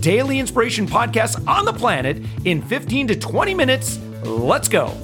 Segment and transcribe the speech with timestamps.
[0.00, 3.98] daily inspiration podcast on the planet in 15 to 20 minutes.
[4.24, 4.96] Let's go.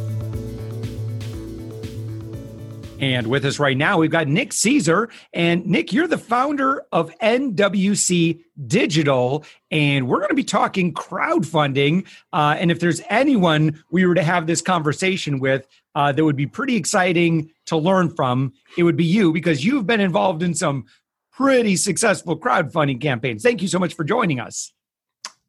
[3.00, 5.10] And with us right now, we've got Nick Cesare.
[5.32, 9.44] And Nick, you're the founder of NWC Digital.
[9.70, 12.06] And we're going to be talking crowdfunding.
[12.32, 16.36] Uh, and if there's anyone we were to have this conversation with uh, that would
[16.36, 20.54] be pretty exciting to learn from, it would be you because you've been involved in
[20.54, 20.86] some
[21.32, 23.42] pretty successful crowdfunding campaigns.
[23.42, 24.72] Thank you so much for joining us.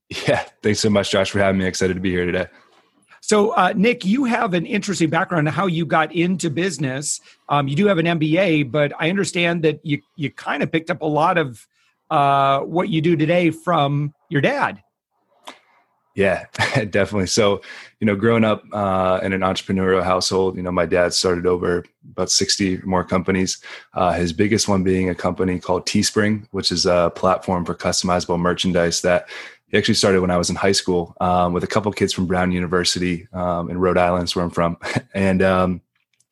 [0.09, 1.65] Yeah, thanks so much, Josh, for having me.
[1.65, 2.47] Excited to be here today.
[3.21, 7.20] So, uh, Nick, you have an interesting background on how you got into business.
[7.49, 10.91] Um, you do have an MBA, but I understand that you you kind of picked
[10.91, 11.67] up a lot of
[12.12, 14.84] uh, what you do today from your dad.
[16.15, 16.45] Yeah,
[16.90, 17.27] definitely.
[17.27, 17.62] So,
[17.99, 21.84] you know, growing up uh, in an entrepreneurial household, you know, my dad started over
[22.12, 23.59] about 60 more companies.
[23.93, 28.40] Uh, his biggest one being a company called Teespring, which is a platform for customizable
[28.40, 29.27] merchandise that
[29.76, 32.27] he actually started when I was in high school um, with a couple kids from
[32.27, 34.77] Brown University um, in Rhode Island, where I'm from,
[35.13, 35.81] and um,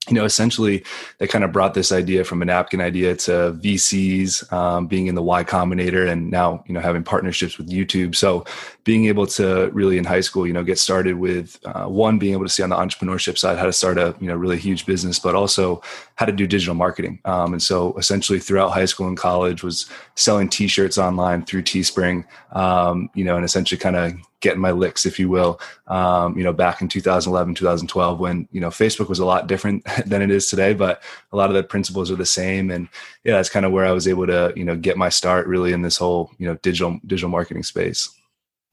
[0.08, 0.84] you know, essentially
[1.18, 5.16] they kind of brought this idea from a napkin idea to VCs um, being in
[5.16, 8.16] the Y Combinator and now, you know, having partnerships with YouTube.
[8.16, 8.46] So
[8.86, 12.34] being able to really in high school, you know, get started with uh, one, being
[12.34, 14.86] able to see on the entrepreneurship side how to start a, you know, really huge
[14.86, 15.82] business, but also
[16.16, 17.20] how to do digital marketing.
[17.26, 22.26] Um, and so essentially throughout high school and college was selling t-shirts online through Teespring,
[22.52, 26.44] um, you know, and essentially kind of getting my licks, if you will, um, you
[26.44, 30.30] know, back in 2011, 2012, when, you know, Facebook was a lot different than it
[30.30, 32.70] is today, but a lot of the principles are the same.
[32.70, 32.88] And
[33.24, 35.74] yeah, that's kind of where I was able to, you know, get my start really
[35.74, 38.10] in this whole, you know, digital, digital marketing space.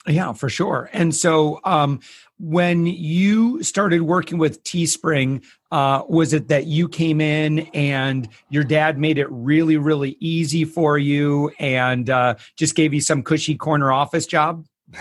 [0.06, 0.91] Yeah, for sure.
[0.93, 2.00] And so, um,
[2.38, 8.64] when you started working with Teespring, uh, was it that you came in and your
[8.64, 13.56] dad made it really, really easy for you and uh, just gave you some cushy
[13.56, 14.66] corner office job?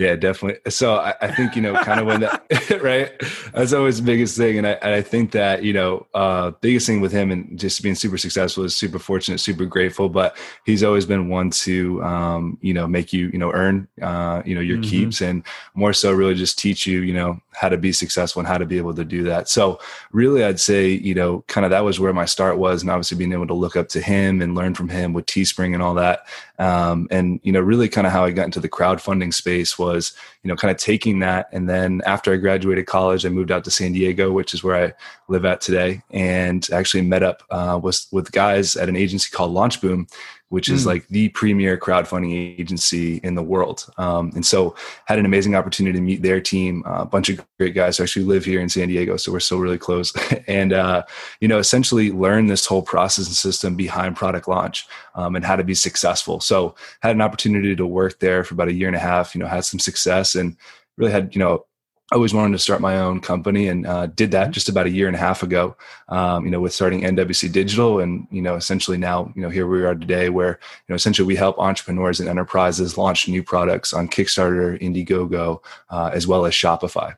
[0.00, 0.70] Yeah, definitely.
[0.70, 2.42] So I, I think you know, kind of when that
[2.82, 3.12] right,
[3.52, 6.86] that's always the biggest thing, and I, and I think that you know, uh, biggest
[6.86, 10.08] thing with him and just being super successful is super fortunate, super grateful.
[10.08, 14.40] But he's always been one to um, you know make you you know earn uh,
[14.46, 14.88] you know your mm-hmm.
[14.88, 15.44] keeps, and
[15.74, 18.64] more so really just teach you you know how to be successful and how to
[18.64, 19.50] be able to do that.
[19.50, 19.80] So
[20.12, 23.18] really, I'd say you know, kind of that was where my start was, and obviously
[23.18, 25.94] being able to look up to him and learn from him with Teespring and all
[25.96, 26.26] that,
[26.58, 29.89] um, and you know, really kind of how I got into the crowdfunding space was
[29.94, 33.50] was you know kind of taking that and then after i graduated college i moved
[33.50, 34.92] out to san diego which is where i
[35.28, 39.54] live at today and actually met up uh, with with guys at an agency called
[39.54, 40.10] LaunchBoom,
[40.48, 40.86] which is mm.
[40.86, 43.86] like the premier crowdfunding agency in the world.
[43.98, 44.74] Um, and so
[45.04, 48.02] had an amazing opportunity to meet their team, uh, a bunch of great guys who
[48.02, 49.16] actually live here in San Diego.
[49.16, 50.12] So we're still really close
[50.48, 51.04] and, uh,
[51.40, 55.54] you know, essentially learn this whole process and system behind product launch um, and how
[55.54, 56.40] to be successful.
[56.40, 59.40] So had an opportunity to work there for about a year and a half, you
[59.40, 60.56] know, had some success and
[60.96, 61.64] really had, you know,
[62.12, 64.52] I always wanted to start my own company and uh, did that mm-hmm.
[64.52, 65.76] just about a year and a half ago.
[66.08, 69.68] Um, you know, with starting NWC Digital, and you know, essentially now, you know, here
[69.68, 73.92] we are today, where you know, essentially we help entrepreneurs and enterprises launch new products
[73.92, 75.60] on Kickstarter, Indiegogo,
[75.90, 77.16] uh, as well as Shopify.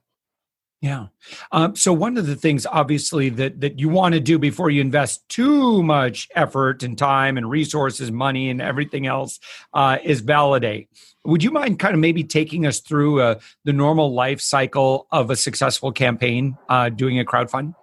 [0.83, 1.07] Yeah.
[1.53, 4.81] Um, so one of the things, obviously, that that you want to do before you
[4.81, 9.39] invest too much effort and time and resources, money, and everything else,
[9.73, 10.89] uh, is validate.
[11.25, 15.31] Would you mind kind of maybe taking us through uh, the normal life cycle of
[15.31, 17.77] a successful campaign uh, doing a crowdfund?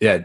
[0.00, 0.24] Yeah,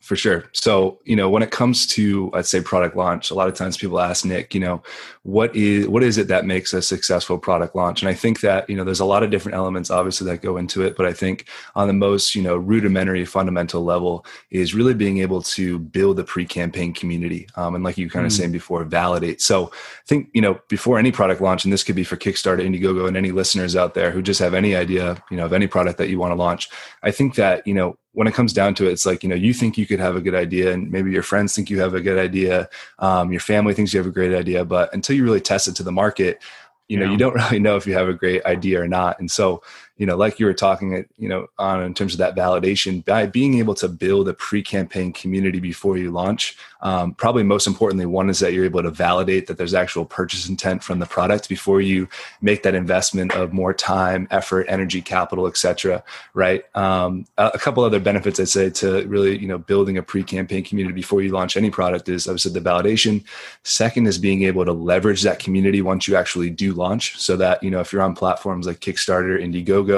[0.00, 0.44] for sure.
[0.52, 3.76] So, you know, when it comes to, I'd say product launch, a lot of times
[3.76, 4.82] people ask Nick, you know,
[5.24, 8.00] what is, what is it that makes a successful product launch?
[8.00, 10.56] And I think that, you know, there's a lot of different elements obviously that go
[10.56, 14.94] into it, but I think on the most, you know, rudimentary fundamental level is really
[14.94, 17.46] being able to build a pre-campaign community.
[17.56, 18.36] Um, and like you kind of mm.
[18.36, 19.42] saying before, validate.
[19.42, 22.60] So I think, you know, before any product launch, and this could be for Kickstarter,
[22.60, 25.66] Indiegogo, and any listeners out there who just have any idea, you know, of any
[25.66, 26.70] product that you want to launch,
[27.02, 29.36] I think that, you know, when it comes down to it, it's like, you know,
[29.36, 31.94] you think you could have a good idea and maybe your friends think you have
[31.94, 32.68] a good idea.
[32.98, 35.76] Um, your family thinks you have a great idea, but until you really test it
[35.76, 36.42] to the market,
[36.88, 37.12] you know, yeah.
[37.12, 39.20] you don't really know if you have a great idea or not.
[39.20, 39.62] And so,
[40.00, 43.26] you know, like you were talking, you know, on in terms of that validation, by
[43.26, 48.30] being able to build a pre-campaign community before you launch, um, probably most importantly, one
[48.30, 51.82] is that you're able to validate that there's actual purchase intent from the product before
[51.82, 52.08] you
[52.40, 56.02] make that investment of more time, effort, energy, capital, etc.
[56.32, 56.64] Right.
[56.74, 60.64] Um, a, a couple other benefits I'd say to really, you know, building a pre-campaign
[60.64, 63.22] community before you launch any product is obviously the validation.
[63.64, 67.62] Second is being able to leverage that community once you actually do launch, so that
[67.62, 69.89] you know if you're on platforms like Kickstarter, Indiegogo,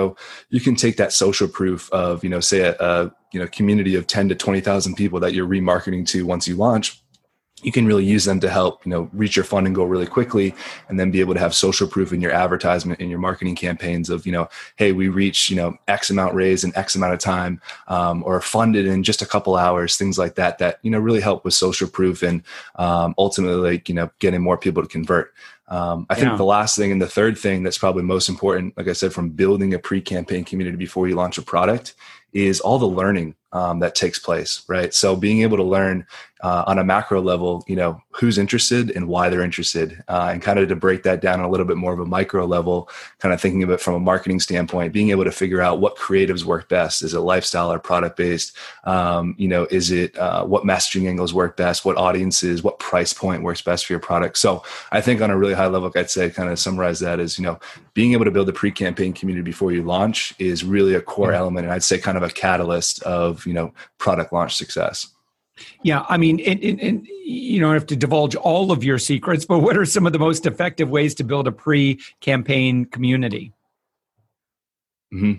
[0.50, 3.94] you can take that social proof of you know say a, a you know community
[3.94, 7.01] of 10 to 20,000 people that you're remarketing to once you launch
[7.62, 10.54] you can really use them to help you know reach your funding goal really quickly
[10.88, 14.10] and then be able to have social proof in your advertisement in your marketing campaigns
[14.10, 17.18] of you know hey we reach you know x amount raised in x amount of
[17.18, 20.98] time um, or funded in just a couple hours things like that that you know
[20.98, 22.42] really help with social proof and
[22.76, 25.32] um, ultimately like you know getting more people to convert.
[25.68, 28.88] Um, I think the last thing and the third thing that's probably most important, like
[28.88, 31.94] I said, from building a pre-campaign community before you launch a product,
[32.34, 34.92] is all the learning um, that takes place, right?
[34.94, 36.06] So being able to learn
[36.42, 40.42] uh, on a macro level, you know, who's interested and why they're interested, uh, and
[40.42, 42.88] kind of to break that down a little bit more of a micro level,
[43.20, 45.96] kind of thinking of it from a marketing standpoint, being able to figure out what
[45.96, 47.02] creatives work best.
[47.02, 48.56] Is it lifestyle or product based?
[48.84, 51.84] Um, you know, is it uh, what messaging angles work best?
[51.84, 52.64] What audiences?
[52.64, 54.36] What price point works best for your product?
[54.36, 57.38] So I think on a really high level, I'd say kind of summarize that as
[57.38, 57.60] you know,
[57.94, 61.36] being able to build a pre-campaign community before you launch is really a core mm-hmm.
[61.36, 65.08] element, and I'd say kind of a catalyst of you know product launch success.
[65.82, 69.44] Yeah, I mean, and, and, and, you don't have to divulge all of your secrets,
[69.44, 73.52] but what are some of the most effective ways to build a pre-campaign community?
[75.12, 75.34] Mm-hmm.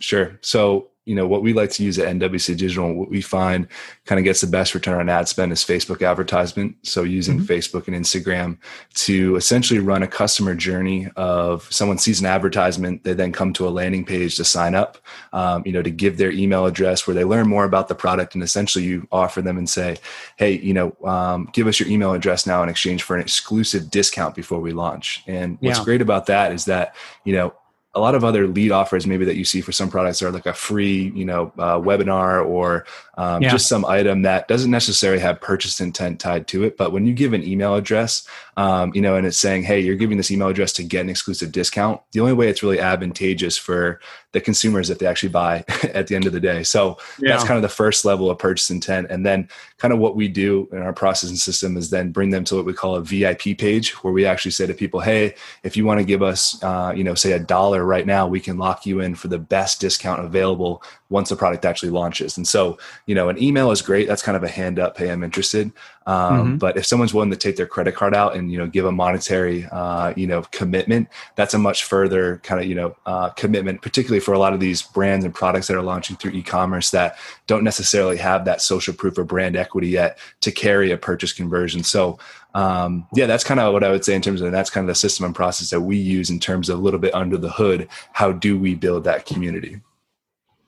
[0.00, 0.38] Sure.
[0.40, 3.66] So you know what we like to use at NWC Digital, what we find
[4.04, 6.76] kind of gets the best return on ad spend is Facebook advertisement.
[6.84, 7.52] So using mm-hmm.
[7.52, 8.58] Facebook and Instagram
[9.06, 13.66] to essentially run a customer journey of someone sees an advertisement, they then come to
[13.66, 14.98] a landing page to sign up,
[15.32, 18.34] um, you know, to give their email address where they learn more about the product,
[18.34, 19.96] and essentially you offer them and say,
[20.36, 23.90] hey, you know, um, give us your email address now in exchange for an exclusive
[23.90, 25.24] discount before we launch.
[25.26, 25.84] And what's yeah.
[25.84, 27.52] great about that is that you know
[27.94, 30.46] a lot of other lead offers maybe that you see for some products are like
[30.46, 33.50] a free you know uh, webinar or um, yeah.
[33.50, 37.12] just some item that doesn't necessarily have purchase intent tied to it but when you
[37.12, 38.26] give an email address
[38.56, 41.10] um, you know and it's saying hey you're giving this email address to get an
[41.10, 44.00] exclusive discount the only way it's really advantageous for
[44.32, 47.30] the consumers that they actually buy at the end of the day so yeah.
[47.30, 49.48] that's kind of the first level of purchase intent and then
[49.78, 52.64] kind of what we do in our processing system is then bring them to what
[52.64, 55.98] we call a vip page where we actually say to people hey if you want
[55.98, 59.00] to give us uh, you know say a dollar right now, we can lock you
[59.00, 62.36] in for the best discount available once the product actually launches.
[62.36, 64.08] And so, you know, an email is great.
[64.08, 65.72] That's kind of a hand up, hey, I'm interested.
[66.06, 66.56] Um, mm-hmm.
[66.56, 68.92] But if someone's willing to take their credit card out and you know give a
[68.92, 73.82] monetary uh, you know commitment, that's a much further kind of you know uh, commitment,
[73.82, 77.18] particularly for a lot of these brands and products that are launching through e-commerce that
[77.46, 81.84] don't necessarily have that social proof or brand equity yet to carry a purchase conversion.
[81.84, 82.18] So
[82.54, 84.88] um, yeah, that's kind of what I would say in terms of that's kind of
[84.88, 87.50] the system and process that we use in terms of a little bit under the
[87.50, 87.88] hood.
[88.12, 89.80] How do we build that community?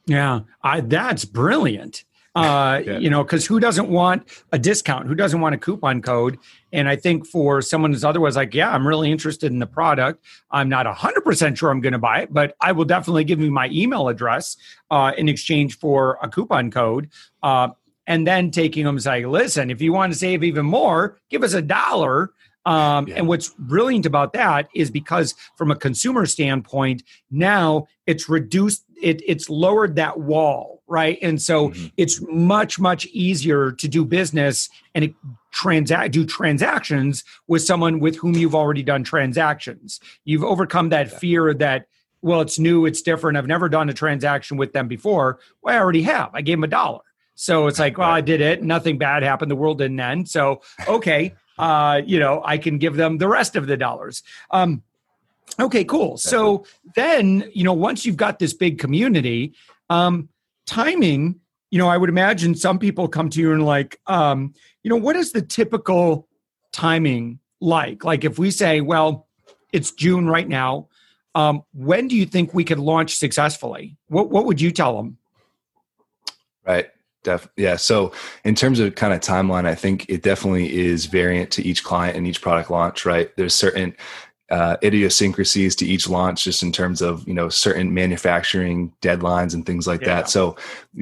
[0.07, 2.05] Yeah, I, that's brilliant.
[2.35, 2.99] Uh, yeah.
[2.99, 5.07] You know, because who doesn't want a discount?
[5.07, 6.39] Who doesn't want a coupon code?
[6.73, 10.25] And I think for someone who's otherwise like, yeah, I'm really interested in the product.
[10.51, 13.51] I'm not 100% sure I'm going to buy it, but I will definitely give you
[13.51, 14.57] my email address
[14.91, 17.11] uh, in exchange for a coupon code.
[17.43, 17.69] Uh,
[18.07, 21.43] and then taking them and saying, listen, if you want to save even more, give
[21.45, 22.33] us a dollar.
[22.65, 23.17] Um, yeah.
[23.17, 29.21] And what's brilliant about that is because from a consumer standpoint, now it's reduced, it,
[29.27, 31.19] it's lowered that wall, right?
[31.23, 31.87] And so mm-hmm.
[31.97, 35.15] it's much, much easier to do business and
[35.53, 40.01] transact do transactions with someone with whom you've already done transactions.
[40.25, 41.87] You've overcome that fear that
[42.23, 43.37] well, it's new, it's different.
[43.37, 45.41] I've never done a transaction with them before.
[45.61, 46.31] Well, I already have.
[46.33, 47.01] I gave them a dollar.
[47.35, 48.63] So it's like, well, I did it.
[48.63, 49.51] Nothing bad happened.
[49.51, 50.29] The world didn't end.
[50.29, 54.23] So, okay, uh, you know, I can give them the rest of the dollars.
[54.51, 54.83] Um,
[55.61, 56.17] okay, cool.
[56.17, 59.55] So then, you know, once you've got this big community,
[59.91, 60.29] um,
[60.67, 61.41] timing,
[61.71, 64.97] you know, I would imagine some people come to you and like, um, you know,
[64.97, 66.29] what is the typical
[66.73, 68.05] timing like?
[68.05, 69.27] Like if we say, well,
[69.73, 70.89] it's June right now,
[71.35, 73.97] um, when do you think we could launch successfully?
[74.09, 75.17] What what would you tell them?
[76.65, 76.89] Right.
[77.23, 77.77] Def, yeah.
[77.77, 78.13] So
[78.45, 82.17] in terms of kind of timeline, I think it definitely is variant to each client
[82.17, 83.31] and each product launch, right?
[83.37, 83.95] There's certain
[84.53, 89.65] uh, idiosyncrasies to each launch just in terms of you know certain manufacturing deadlines and
[89.65, 90.09] things like yeah.
[90.09, 90.55] that so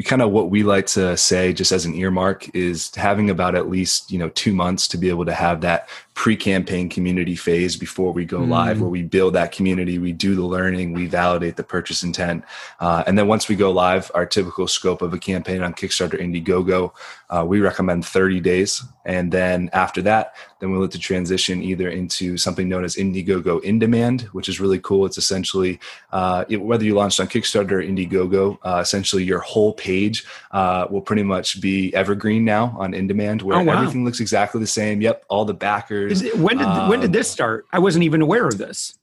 [0.05, 3.69] kind of what we like to say just as an earmark is having about at
[3.69, 8.13] least you know two months to be able to have that pre-campaign community phase before
[8.13, 8.49] we go mm.
[8.49, 12.45] live, where we build that community, we do the learning, we validate the purchase intent,
[12.81, 16.21] uh, and then once we go live, our typical scope of a campaign on Kickstarter,
[16.21, 16.93] Indiegogo,
[17.31, 21.89] uh, we recommend 30 days, and then after that, then we look to transition either
[21.89, 25.07] into something known as Indiegogo in demand, which is really cool.
[25.07, 25.81] It's essentially
[26.13, 30.87] uh, it, whether you launched on Kickstarter or Indiegogo, uh, essentially your whole page uh,
[30.91, 33.79] will pretty much be evergreen now on in demand, where oh, wow.
[33.79, 35.01] everything looks exactly the same.
[35.01, 36.10] Yep, all the backers.
[36.11, 37.67] It, when did um, when did um, this start?
[37.73, 38.99] I wasn't even aware of this.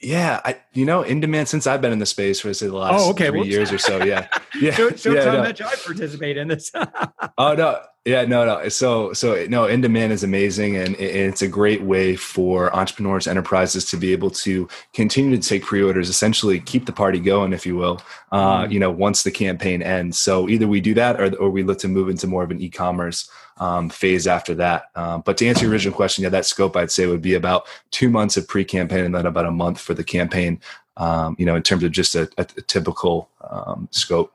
[0.00, 2.76] Yeah, I, you know, in demand since I've been in the space for say the
[2.76, 3.28] last oh, okay.
[3.28, 4.04] three years or so.
[4.04, 4.28] Yeah,
[4.60, 4.72] yeah.
[4.72, 5.42] show, show yeah, how no.
[5.42, 6.70] much I participate in this.
[7.38, 8.68] oh no, yeah, no, no.
[8.68, 13.84] So, so no, in demand is amazing, and it's a great way for entrepreneurs, enterprises
[13.86, 17.74] to be able to continue to take pre-orders, essentially keep the party going, if you
[17.74, 18.00] will.
[18.30, 18.70] Uh, mm.
[18.70, 20.18] You know, once the campaign ends.
[20.18, 22.60] So either we do that, or or we look to move into more of an
[22.60, 24.84] e-commerce um, phase after that.
[24.94, 27.66] Um, but to answer your original question, yeah, that scope I'd say would be about
[27.90, 30.60] two months of pre-campaign and then about a month for the campaign.
[30.96, 34.32] Um, you know, in terms of just a, a, a typical um, scope.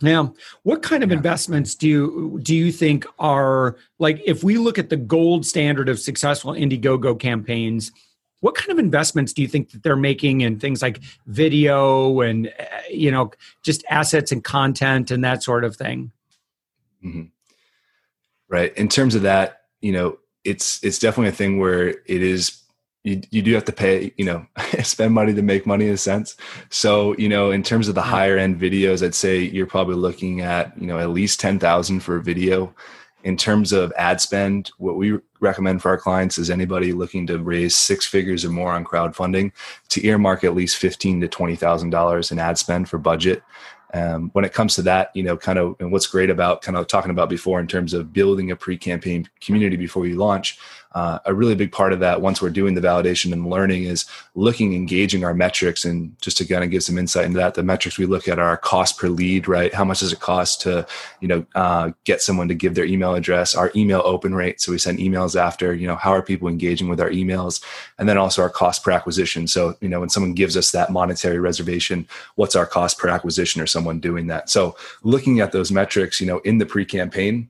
[0.00, 0.28] Yeah.
[0.62, 1.16] What kind of yeah.
[1.16, 5.88] investments do you do you think are like if we look at the gold standard
[5.88, 7.92] of successful Indiegogo campaigns?
[8.40, 12.46] What kind of investments do you think that they're making in things like video and
[12.46, 13.32] eh, you know
[13.64, 16.12] just assets and content and that sort of thing?
[17.04, 17.24] Mm-hmm
[18.48, 22.62] right in terms of that you know it's it's definitely a thing where it is
[23.08, 24.46] you, you do have to pay you know
[24.82, 26.36] spend money to make money in a sense.
[26.70, 30.40] So you know in terms of the higher end videos i'd say you're probably looking
[30.40, 32.74] at you know at least 10000 for a video.
[33.24, 37.38] In terms of ad spend what we recommend for our clients is anybody looking to
[37.38, 39.50] raise six figures or more on crowdfunding
[39.88, 43.42] to earmark at least fifteen to twenty thousand dollars in ad spend for budget.
[43.94, 46.76] Um, when it comes to that, you know, kind of, and what's great about kind
[46.76, 50.58] of talking about before in terms of building a pre-campaign community before you launch,
[50.98, 54.04] uh, a really big part of that once we're doing the validation and learning is
[54.34, 55.84] looking engaging our metrics.
[55.84, 58.40] And just to kind of give some insight into that the metrics we look at
[58.40, 59.72] are cost per lead right?
[59.72, 60.84] How much does it cost to
[61.20, 63.54] you know uh, get someone to give their email address?
[63.54, 66.88] Our email open rate so we send emails after you know how are people engaging
[66.88, 67.62] with our emails?
[67.98, 69.46] And then also our cost per acquisition.
[69.46, 73.62] So you know when someone gives us that monetary reservation what's our cost per acquisition
[73.62, 74.50] or someone doing that?
[74.50, 77.48] So looking at those metrics you know in the pre-campaign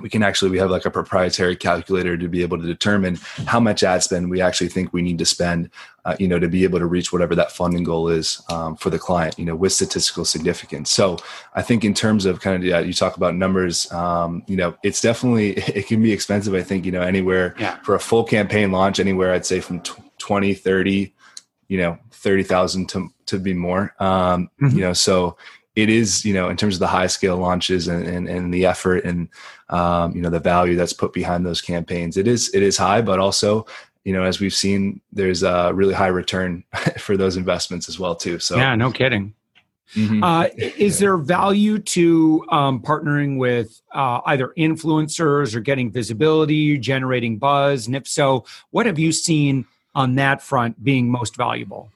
[0.00, 3.60] we can actually we have like a proprietary calculator to be able to determine how
[3.60, 5.70] much ad spend we actually think we need to spend
[6.04, 8.90] uh, you know to be able to reach whatever that funding goal is um, for
[8.90, 11.16] the client you know with statistical significance so
[11.54, 14.76] i think in terms of kind of yeah, you talk about numbers um, you know
[14.82, 17.76] it's definitely it can be expensive i think you know anywhere yeah.
[17.82, 19.80] for a full campaign launch anywhere i'd say from
[20.18, 21.14] 20 30
[21.68, 24.76] you know 30,000 to to be more um, mm-hmm.
[24.76, 25.36] you know so
[25.78, 28.66] it is you know in terms of the high scale launches and, and, and the
[28.66, 29.28] effort and
[29.68, 33.00] um, you know the value that's put behind those campaigns it is it is high
[33.00, 33.64] but also
[34.02, 36.64] you know as we've seen there's a really high return
[36.98, 38.56] for those investments as well too so.
[38.56, 39.34] Yeah no kidding.
[39.94, 40.22] Mm-hmm.
[40.22, 47.38] uh, is there value to um, partnering with uh, either influencers or getting visibility generating
[47.38, 47.86] buzz?
[47.86, 51.90] And if so what have you seen on that front being most valuable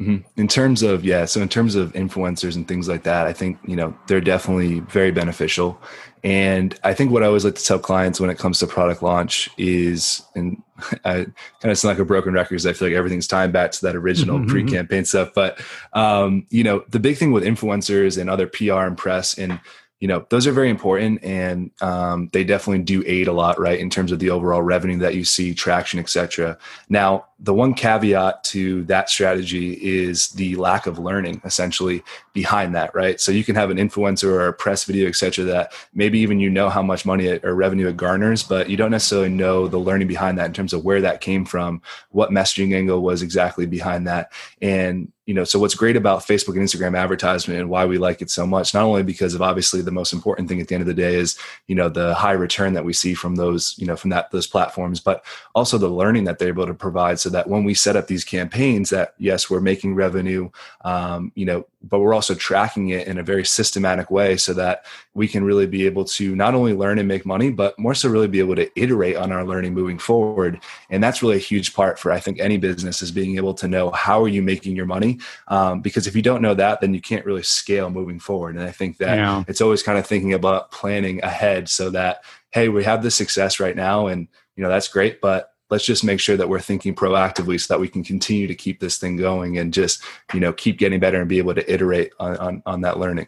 [0.00, 0.40] Mm-hmm.
[0.40, 3.58] In terms of yeah, so in terms of influencers and things like that, I think
[3.64, 5.80] you know they're definitely very beneficial.
[6.24, 9.02] And I think what I always like to tell clients when it comes to product
[9.02, 10.60] launch is, and
[11.04, 11.26] I
[11.60, 13.82] kind of sound like a broken record because I feel like everything's tied back to
[13.82, 14.48] that original mm-hmm.
[14.48, 15.30] pre-campaign stuff.
[15.32, 15.60] But
[15.92, 19.60] um, you know, the big thing with influencers and other PR and press and
[20.00, 23.78] you know those are very important and um, they definitely do aid a lot right
[23.78, 26.58] in terms of the overall revenue that you see traction etc
[26.88, 32.02] now the one caveat to that strategy is the lack of learning essentially
[32.34, 33.18] behind that right?
[33.18, 36.50] So you can have an influencer or a press video etc that maybe even you
[36.50, 39.78] know how much money it, or revenue it garners but you don't necessarily know the
[39.78, 43.64] learning behind that in terms of where that came from what messaging angle was exactly
[43.64, 44.30] behind that.
[44.60, 48.20] And you know so what's great about facebook and instagram advertisement and why we like
[48.20, 50.82] it so much not only because of obviously the most important thing at the end
[50.82, 53.86] of the day is you know the high return that we see from those you
[53.86, 55.24] know from that those platforms but
[55.54, 58.24] also the learning that they're able to provide so that when we set up these
[58.24, 60.50] campaigns that yes we're making revenue
[60.84, 64.86] um, you know but we're also tracking it in a very systematic way so that
[65.14, 68.08] we can really be able to not only learn and make money but more so
[68.08, 70.60] really be able to iterate on our learning moving forward.
[70.90, 73.66] And that's really a huge part for i think any business is being able to
[73.66, 75.18] know how are you making your money.
[75.48, 78.54] Um, because if you don't know that then you can't really scale moving forward.
[78.54, 79.42] And i think that yeah.
[79.48, 83.58] it's always kind of thinking about planning ahead so that hey we have this success
[83.58, 86.94] right now and you know that's great but let's just make sure that we're thinking
[86.94, 90.02] proactively so that we can continue to keep this thing going and just
[90.32, 93.26] you know keep getting better and be able to iterate on on, on that learning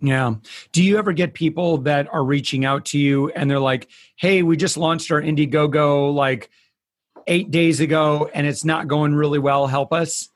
[0.00, 0.34] Yeah.
[0.72, 4.42] Do you ever get people that are reaching out to you and they're like, "Hey,
[4.42, 6.50] we just launched our Indiegogo like
[7.26, 9.66] 8 days ago and it's not going really well.
[9.66, 10.28] Help us."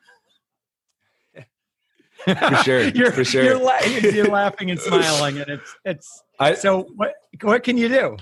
[2.24, 2.88] For sure.
[2.94, 3.44] you're, for sure.
[3.44, 7.88] You're, la- you're laughing and smiling and it's it's I, so what what can you
[7.88, 8.16] do?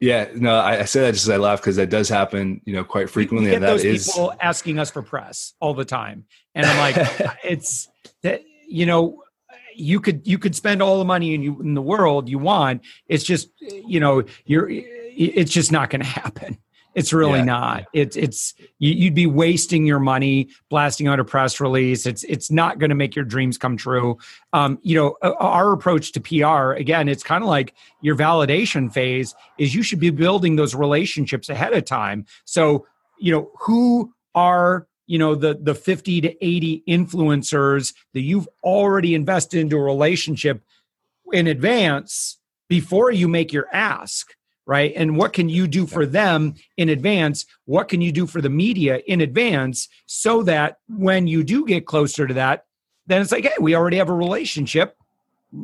[0.00, 2.72] Yeah, no, I, I say that just as I laugh because that does happen, you
[2.72, 3.52] know, quite frequently.
[3.52, 6.24] and that those is people asking us for press all the time,
[6.54, 7.88] and I'm like, it's
[8.22, 9.24] that you know,
[9.74, 12.82] you could you could spend all the money in you in the world you want.
[13.08, 16.58] It's just you know, you're it's just not going to happen.
[16.98, 17.44] It's really yeah.
[17.44, 17.84] not.
[17.92, 22.06] It's it's you'd be wasting your money blasting out a press release.
[22.06, 24.18] It's it's not going to make your dreams come true.
[24.52, 29.32] Um, you know, our approach to PR again, it's kind of like your validation phase
[29.58, 32.26] is you should be building those relationships ahead of time.
[32.44, 32.84] So
[33.20, 39.14] you know who are you know the the 50 to 80 influencers that you've already
[39.14, 40.64] invested into a relationship
[41.32, 42.38] in advance
[42.68, 44.34] before you make your ask
[44.68, 44.92] right?
[44.94, 47.46] And what can you do for them in advance?
[47.64, 51.86] What can you do for the media in advance so that when you do get
[51.86, 52.66] closer to that,
[53.06, 54.94] then it's like, hey, we already have a relationship,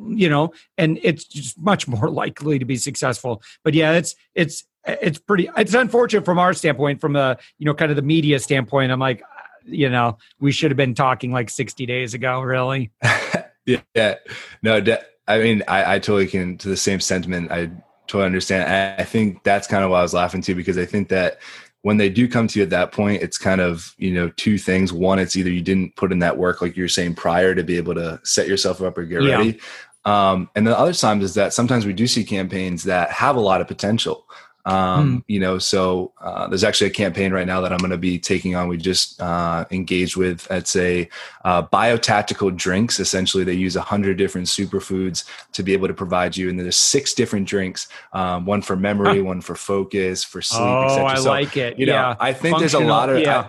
[0.09, 3.43] you know, and it's just much more likely to be successful.
[3.63, 7.75] But yeah, it's it's it's pretty it's unfortunate from our standpoint, from a you know,
[7.75, 8.91] kind of the media standpoint.
[8.91, 9.27] I'm like, uh,
[9.67, 12.91] you know, we should have been talking like 60 days ago, really.
[13.67, 14.15] yeah.
[14.63, 14.83] No,
[15.29, 17.53] I mean, I, I totally can to the same sentiment.
[17.53, 17.71] I
[18.07, 19.01] totally understand.
[19.01, 21.39] I think that's kind of why I was laughing too, because I think that
[21.83, 24.57] when they do come to you at that point, it's kind of, you know, two
[24.57, 24.93] things.
[24.93, 27.63] One, it's either you didn't put in that work, like you are saying prior to
[27.63, 29.37] be able to set yourself up or get yeah.
[29.37, 29.61] ready.
[30.07, 33.41] Um, and the other times is that sometimes we do see campaigns that have a
[33.41, 34.27] lot of potential.
[34.67, 35.25] Um, mm.
[35.27, 38.19] You know, so uh, there's actually a campaign right now that I'm going to be
[38.19, 38.69] taking on.
[38.69, 40.51] We just uh, engaged with.
[40.51, 41.09] It's a
[41.45, 42.99] uh, biotactical drinks.
[42.99, 46.77] Essentially, they use a hundred different superfoods to be able to provide you, and there's
[46.77, 47.89] six different drinks.
[48.13, 49.25] Um, one for memory, huh.
[49.25, 50.61] one for focus, for sleep.
[50.63, 51.79] Oh, I so, like it.
[51.79, 52.17] You know, yeah.
[52.19, 53.19] I think there's a lot of.
[53.21, 53.49] Yeah.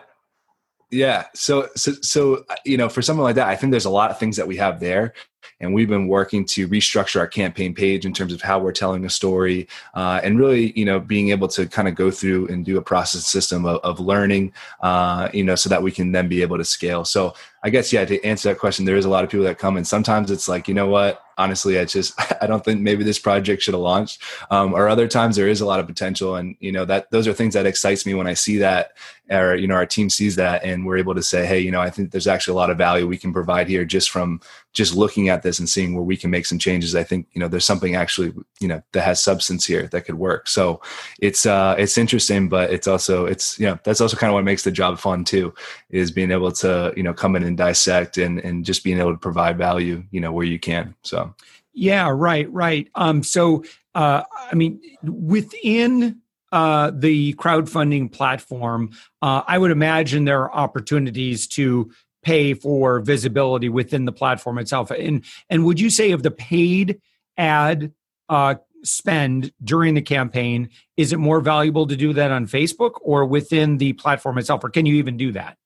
[0.91, 1.25] yeah.
[1.33, 4.19] So, so, so, you know, for something like that, I think there's a lot of
[4.19, 5.13] things that we have there
[5.59, 9.05] and we've been working to restructure our campaign page in terms of how we're telling
[9.05, 12.65] a story uh, and really you know being able to kind of go through and
[12.65, 16.27] do a process system of, of learning uh, you know so that we can then
[16.27, 17.05] be able to scale.
[17.05, 17.33] So
[17.63, 19.75] i guess yeah to answer that question there is a lot of people that come
[19.75, 21.21] and sometimes it's like you know what?
[21.37, 24.21] Honestly i just i don't think maybe this project should have launched.
[24.51, 27.27] Um, or other times there is a lot of potential and you know that those
[27.27, 28.93] are things that excites me when i see that
[29.29, 31.81] or you know our team sees that and we're able to say hey you know
[31.81, 34.39] i think there's actually a lot of value we can provide here just from
[34.75, 37.39] just looking at this and seeing where we can make some changes i think you
[37.39, 40.47] know there's something actually you know that has substance here that could work.
[40.47, 40.81] So
[41.19, 44.43] it's uh it's interesting but it's also it's you know that's also kind of what
[44.43, 45.53] makes the job fun too
[45.89, 49.11] is being able to you know come in and dissect and and just being able
[49.11, 51.33] to provide value you know where you can so.
[51.73, 52.89] Yeah right right.
[52.95, 58.89] Um so uh i mean within uh, the crowdfunding platform,
[59.21, 61.91] uh, I would imagine there are opportunities to
[62.25, 64.91] pay for visibility within the platform itself.
[64.91, 66.99] And and would you say of the paid
[67.37, 67.93] ad
[68.27, 73.25] uh, spend during the campaign, is it more valuable to do that on Facebook or
[73.25, 75.57] within the platform itself, or can you even do that?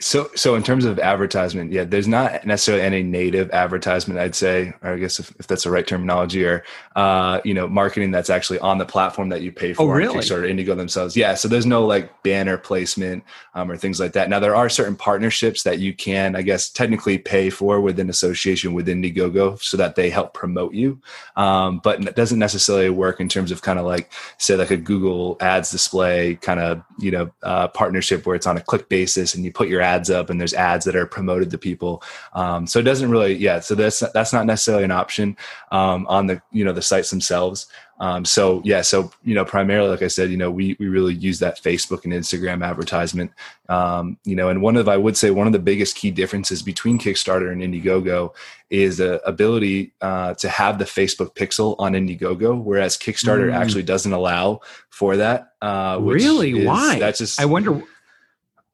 [0.00, 4.72] So, so in terms of advertisement, yeah, there's not necessarily any native advertisement, I'd say,
[4.82, 6.64] or I guess if, if that's the right terminology, or
[6.96, 9.82] uh, you know, marketing that's actually on the platform that you pay oh, for.
[9.82, 10.18] Oh, really?
[10.18, 11.34] Kickstarter, Indigo themselves, yeah.
[11.34, 14.30] So there's no like banner placement um, or things like that.
[14.30, 18.72] Now there are certain partnerships that you can, I guess, technically pay for within association
[18.72, 21.00] with Indiegogo, so that they help promote you.
[21.36, 24.76] Um, but it doesn't necessarily work in terms of kind of like say like a
[24.76, 29.34] Google Ads display kind of you know uh, partnership where it's on a click basis
[29.34, 32.02] and you put your ads up and there's ads that are promoted to people.
[32.32, 33.60] Um, so it doesn't really, yeah.
[33.60, 35.36] So that's that's not necessarily an option
[35.72, 37.66] um, on the you know the sites themselves.
[38.00, 41.12] Um, so yeah, so you know, primarily, like I said, you know, we we really
[41.14, 43.30] use that Facebook and Instagram advertisement.
[43.68, 46.62] Um, you know, and one of I would say one of the biggest key differences
[46.62, 48.34] between Kickstarter and Indiegogo
[48.70, 53.54] is the ability uh, to have the Facebook pixel on Indiegogo, whereas Kickstarter mm.
[53.54, 55.52] actually doesn't allow for that.
[55.60, 56.58] Uh, really?
[56.60, 56.98] Is, Why?
[56.98, 57.82] That's just I wonder.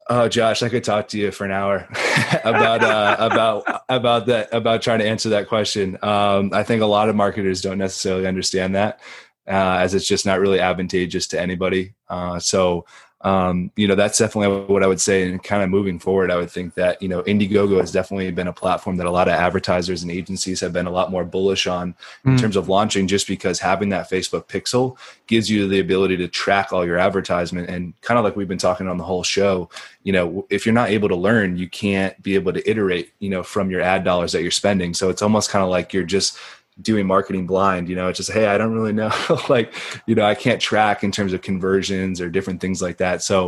[0.09, 1.87] Oh, Josh, I could talk to you for an hour
[2.45, 5.97] about uh, about about that about trying to answer that question.
[6.01, 9.01] Um, I think a lot of marketers don't necessarily understand that,
[9.47, 11.93] uh, as it's just not really advantageous to anybody.
[12.07, 12.85] Uh, so
[13.21, 15.27] um, you know, that's definitely what I would say.
[15.27, 18.47] And kind of moving forward, I would think that, you know, Indiegogo has definitely been
[18.47, 21.65] a platform that a lot of advertisers and agencies have been a lot more bullish
[21.65, 22.39] on in mm.
[22.39, 26.71] terms of launching, just because having that Facebook pixel gives you the ability to track
[26.71, 27.69] all your advertisement.
[27.69, 29.69] And kind of like we've been talking on the whole show,
[30.03, 33.29] you know, if you're not able to learn, you can't be able to iterate, you
[33.29, 34.93] know, from your ad dollars that you're spending.
[34.93, 36.37] So it's almost kind of like you're just
[36.81, 39.11] doing marketing blind you know it's just hey i don't really know
[39.49, 39.73] like
[40.05, 43.21] you know i can't track in terms of conversions or different things like that.
[43.21, 43.47] So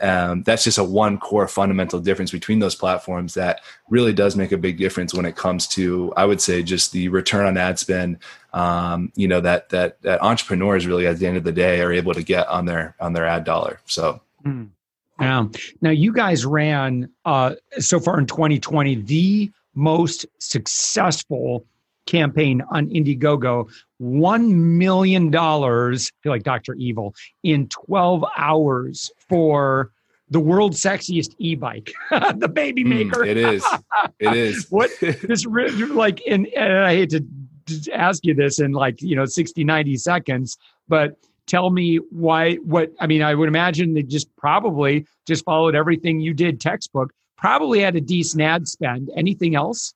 [0.00, 4.52] um, that's just a one core fundamental difference between those platforms that really does make
[4.52, 7.80] a big difference when it comes to i would say just the return on ad
[7.80, 8.18] spend
[8.52, 11.92] um, you know that that that entrepreneurs really at the end of the day are
[11.92, 13.80] able to get on their on their ad dollar.
[13.86, 14.20] So.
[14.46, 14.68] Mm.
[15.20, 15.46] yeah
[15.80, 21.66] now you guys ran uh, so far in 2020 the most successful
[22.08, 26.74] campaign on Indiegogo, $1 million, I feel like Dr.
[26.74, 29.92] Evil, in 12 hours for
[30.30, 31.92] the world's sexiest e-bike,
[32.36, 33.24] the baby hmm, maker.
[33.24, 33.64] Mm, it is.
[34.18, 34.66] It is.
[34.70, 39.26] what this like, and, and I hate to ask you this in like, you know,
[39.26, 40.56] 60, 90 seconds,
[40.88, 41.16] but
[41.46, 46.20] tell me why, what, I mean, I would imagine they just probably just followed everything
[46.20, 49.10] you did textbook, probably had a decent ad spend.
[49.16, 49.94] Anything else?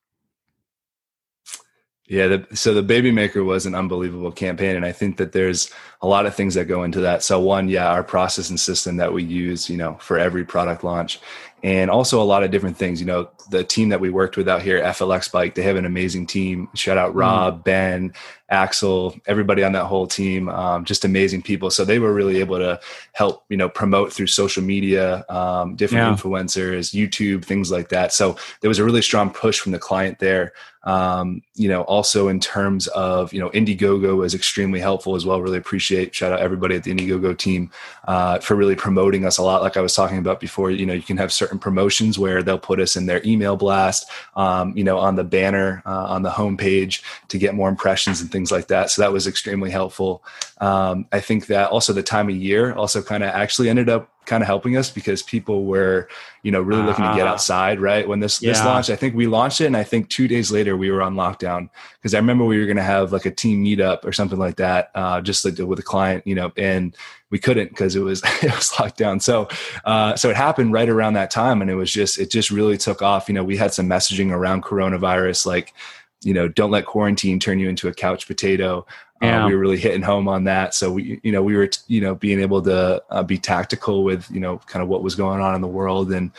[2.12, 5.70] Yeah, the, so the Baby Maker was an unbelievable campaign, and I think that there's
[6.02, 7.22] a lot of things that go into that.
[7.22, 10.84] So one, yeah, our process and system that we use, you know, for every product
[10.84, 11.20] launch,
[11.62, 13.00] and also a lot of different things.
[13.00, 15.86] You know, the team that we worked with out here, FLX Bike, they have an
[15.86, 16.68] amazing team.
[16.74, 17.64] Shout out Rob, mm.
[17.64, 18.12] Ben,
[18.52, 21.70] Axel, everybody on that whole team, um, just amazing people.
[21.70, 22.78] So they were really able to
[23.12, 26.14] help, you know, promote through social media, um, different yeah.
[26.14, 28.12] influencers, YouTube, things like that.
[28.12, 30.52] So there was a really strong push from the client there.
[30.84, 35.40] Um, you know, also in terms of, you know, Indiegogo was extremely helpful as well.
[35.40, 37.70] Really appreciate, shout out everybody at the Indiegogo team
[38.08, 39.62] uh, for really promoting us a lot.
[39.62, 42.58] Like I was talking about before, you know, you can have certain promotions where they'll
[42.58, 46.30] put us in their email blast, um, you know, on the banner, uh, on the
[46.30, 48.90] homepage to get more impressions and things like that.
[48.90, 50.24] So that was extremely helpful.
[50.58, 54.08] Um, I think that also the time of year also kind of actually ended up
[54.24, 56.08] kind of helping us because people were,
[56.42, 57.32] you know, really looking to get uh-huh.
[57.32, 58.06] outside, right?
[58.06, 58.52] When this yeah.
[58.52, 61.02] this launched, I think we launched it and I think 2 days later we were
[61.02, 64.12] on lockdown because I remember we were going to have like a team meetup or
[64.12, 66.96] something like that uh, just like with a client, you know, and
[67.30, 69.18] we couldn't because it was it was locked down.
[69.18, 69.48] So
[69.84, 72.78] uh, so it happened right around that time and it was just it just really
[72.78, 73.28] took off.
[73.28, 75.74] You know, we had some messaging around coronavirus like
[76.22, 78.86] you know, don't let quarantine turn you into a couch potato.
[79.22, 79.44] Uh, yeah.
[79.44, 80.74] Uh, we were really hitting home on that.
[80.74, 84.28] So we, you know, we were, you know, being able to uh, be tactical with,
[84.30, 86.32] you know, kind of what was going on in the world and,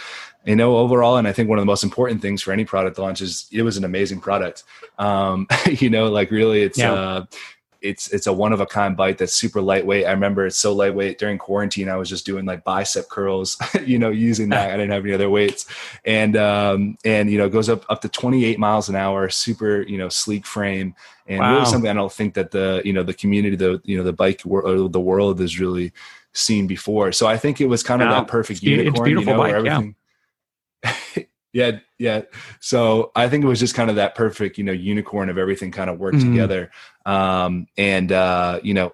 [0.46, 3.00] you know, overall, and I think one of the most important things for any product
[3.00, 4.64] launch is it was an amazing product.
[5.00, 6.94] Um, you know, like really, it's yeah.
[6.94, 7.26] uh,
[7.84, 10.06] it's it's a one of a kind bike that's super lightweight.
[10.06, 11.90] I remember it's so lightweight during quarantine.
[11.90, 14.70] I was just doing like bicep curls, you know, using that.
[14.70, 15.66] I didn't have any other weights,
[16.06, 19.30] and um, and you know, goes up up to 28 miles an hour.
[19.30, 20.96] Super, you know, sleek frame,
[21.28, 21.54] and wow.
[21.54, 24.14] really something I don't think that the you know the community, the you know the
[24.14, 25.92] bike world, the world is really
[26.32, 27.12] seen before.
[27.12, 29.96] So I think it was kind of that perfect unicorn, you know, bike, where everything.
[30.84, 31.24] Yeah.
[31.54, 32.24] Yeah, yeah.
[32.60, 35.72] So I think it was just kind of that perfect, you know, unicorn of everything
[35.72, 36.32] kind of worked mm-hmm.
[36.32, 36.72] together.
[37.06, 38.94] Um, and uh, you know,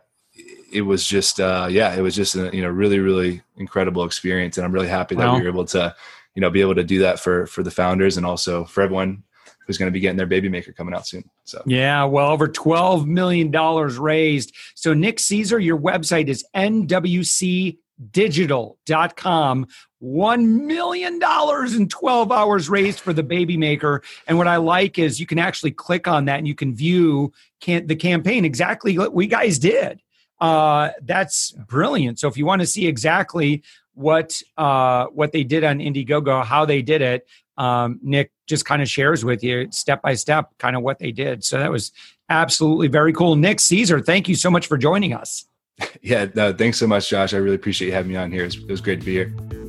[0.72, 4.58] it was just uh, yeah, it was just a you know really really incredible experience,
[4.58, 5.96] and I'm really happy that we were able to
[6.36, 9.24] you know be able to do that for for the founders and also for everyone
[9.66, 11.24] who's going to be getting their baby maker coming out soon.
[11.46, 14.54] So yeah, well over twelve million dollars raised.
[14.76, 17.78] So Nick Cesare, your website is NWC
[18.12, 19.68] digital.com
[20.02, 21.20] $1 million
[21.76, 24.02] in 12 hours raised for the baby maker.
[24.28, 27.34] And what i like is you can actually click on that and you can view
[27.60, 30.02] can, the campaign exactly what we guys did.
[30.40, 32.18] Uh, that's brilliant.
[32.20, 33.62] So if you want to see exactly
[33.94, 38.82] what uh, what they did on indiegogo how they did it um, nick just kind
[38.82, 41.44] of shares with you step by step kind of what they did.
[41.44, 41.92] So that was
[42.30, 43.36] absolutely very cool.
[43.36, 45.46] Nick Cesare thank you so much for joining us.
[46.02, 47.34] Yeah, no, thanks so much, Josh.
[47.34, 48.44] I really appreciate you having me on here.
[48.44, 49.69] It was, it was great to be here.